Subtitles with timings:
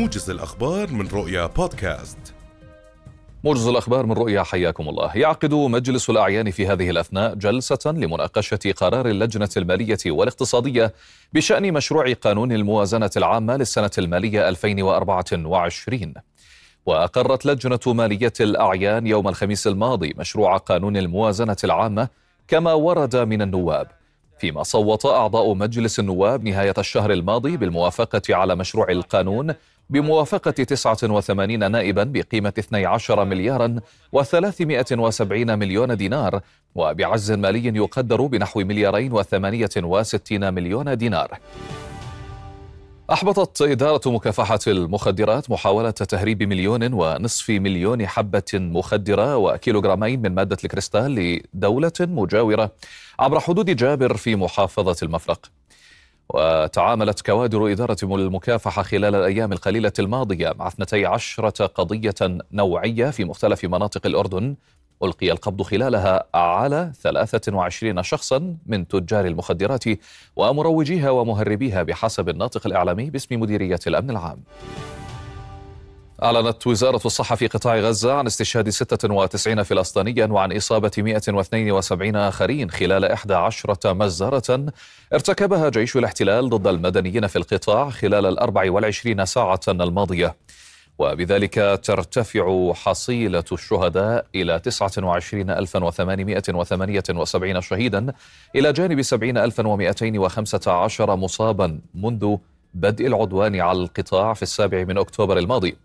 [0.00, 2.18] موجز الأخبار من رؤيا بودكاست.
[3.44, 5.16] موجز الأخبار من رؤيا حياكم الله.
[5.16, 10.94] يعقد مجلس الأعيان في هذه الأثناء جلسة لمناقشة قرار اللجنة المالية والاقتصادية
[11.32, 16.14] بشأن مشروع قانون الموازنة العامة للسنة المالية 2024
[16.86, 22.08] وأقرت لجنة مالية الأعيان يوم الخميس الماضي مشروع قانون الموازنة العامة
[22.48, 23.86] كما ورد من النواب.
[24.38, 29.54] فيما صوت أعضاء مجلس النواب نهاية الشهر الماضي بالموافقة على مشروع القانون
[29.90, 33.80] بموافقة 89 نائبا بقيمة 12 مليارا
[34.16, 36.40] و370 مليون دينار
[36.74, 41.38] وبعجز مالي يقدر بنحو مليارين و68 مليون دينار.
[43.12, 51.40] أحبطت إدارة مكافحة المخدرات محاولة تهريب مليون ونصف مليون حبة مخدرة وكيلوغرامين من مادة الكريستال
[51.54, 52.72] لدولة مجاورة
[53.18, 55.59] عبر حدود جابر في محافظة المفرق.
[56.34, 64.06] وتعاملت كوادر إدارة المكافحة خلال الأيام القليلة الماضية مع 12 قضية نوعية في مختلف مناطق
[64.06, 64.56] الأردن.
[65.02, 69.84] ألقي القبض خلالها على 23 شخصا من تجار المخدرات
[70.36, 74.42] ومروجيها ومهربيها بحسب الناطق الإعلامي باسم مديرية الأمن العام.
[76.22, 83.04] أعلنت وزارة الصحة في قطاع غزة عن استشهاد 96 فلسطينيا وعن إصابة 172 آخرين خلال
[83.04, 84.66] 11 مزارة
[85.12, 90.36] ارتكبها جيش الاحتلال ضد المدنيين في القطاع خلال ال 24 ساعة الماضية.
[90.98, 98.12] وبذلك ترتفع حصيلة الشهداء إلى 29878 شهيدا
[98.56, 102.36] إلى جانب 70215 مصابا منذ
[102.74, 105.76] بدء العدوان على القطاع في السابع من أكتوبر الماضي.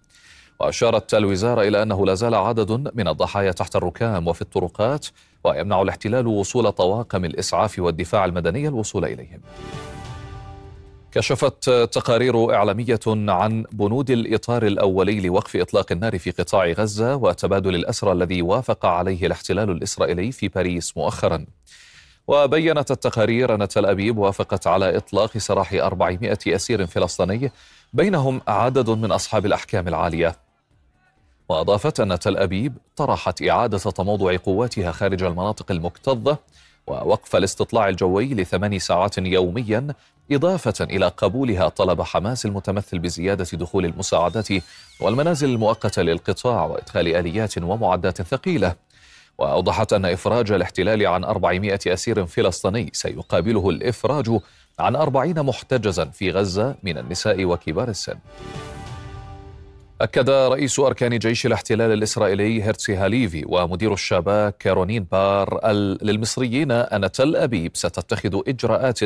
[0.59, 5.08] وأشارت الوزارة إلى أنه لا زال عدد من الضحايا تحت الركام وفي الطرقات
[5.44, 9.42] ويمنع الاحتلال وصول طواقم الإسعاف والدفاع المدني الوصول إليهم.
[11.11, 18.11] كشفت تقارير إعلامية عن بنود الإطار الأولي لوقف إطلاق النار في قطاع غزة وتبادل الأسرى
[18.11, 21.45] الذي وافق عليه الاحتلال الإسرائيلي في باريس مؤخرا.
[22.27, 27.52] وبينت التقارير أن تل أبيب وافقت على إطلاق سراح 400 أسير فلسطيني
[27.93, 30.45] بينهم عدد من أصحاب الأحكام العالية.
[31.50, 36.38] وأضافت أن تل أبيب طرحت إعادة تموضع قواتها خارج المناطق المكتظة
[36.88, 39.88] ووقف الاستطلاع الجوي لثمان ساعات يوميا
[40.32, 44.48] إضافة إلى قبولها طلب حماس المتمثل بزيادة دخول المساعدات
[45.02, 48.76] والمنازل المؤقتة للقطاع وإدخال آليات ومعدات ثقيلة.
[49.38, 54.39] وأوضحت أن إفراج الاحتلال عن 400 أسير فلسطيني سيقابله الإفراج
[54.80, 58.16] عن 40 محتجزا في غزة من النساء وكبار السن.
[60.02, 67.36] أكد رئيس أركان جيش الاحتلال الإسرائيلي هيرتسي هاليفي ومدير الشباك كارونين بار للمصريين أن تل
[67.36, 69.04] أبيب ستتخذ إجراءات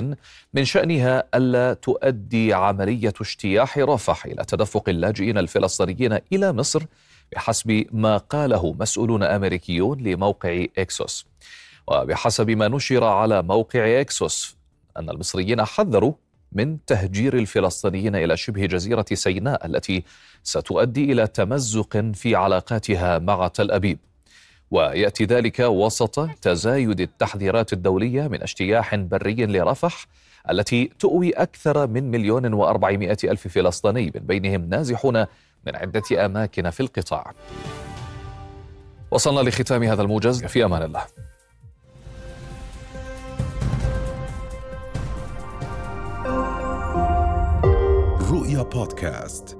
[0.53, 6.83] من شأنها ألا تؤدي عملية اجتياح رفح إلى تدفق اللاجئين الفلسطينيين إلى مصر
[7.31, 11.25] بحسب ما قاله مسؤولون أمريكيون لموقع إكسوس.
[11.87, 14.57] وبحسب ما نشر على موقع إكسوس
[14.97, 16.13] أن المصريين حذروا
[16.51, 20.03] من تهجير الفلسطينيين إلى شبه جزيرة سيناء التي
[20.43, 23.99] ستؤدي إلى تمزق في علاقاتها مع تل أبيب.
[24.71, 30.05] ويأتي ذلك وسط تزايد التحذيرات الدولية من اجتياح بري لرفح
[30.49, 35.19] التي تؤوي أكثر من مليون وأربعمائة ألف فلسطيني من بينهم نازحون
[35.67, 37.33] من عدة أماكن في القطاع.
[39.11, 41.28] وصلنا لختام هذا الموجز في أمان الله.
[48.49, 49.58] رؤيا بودكاست